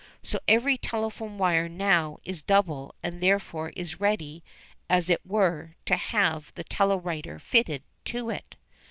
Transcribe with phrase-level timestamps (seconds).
[0.23, 4.43] So every telephone wire now is double and therefore is ready,
[4.89, 8.55] as it were, to have the telewriter fitted to it.